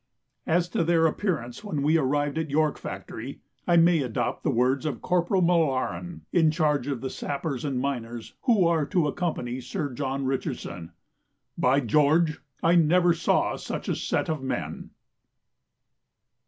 [0.47, 4.87] As to their appearance when we arrived at York Factory, I may adopt the words
[4.87, 9.93] of Corporal M'Laren in charge of the Sappers and Miners who are to accompany Sir
[9.93, 10.93] John Richardson,
[11.55, 14.89] "By George, I never saw such a set of men."